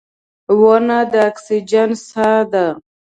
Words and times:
•ونه 0.59 0.99
د 1.11 1.13
اکسیجن 1.29 1.89
ساه 2.07 2.41
ده. 2.51 2.65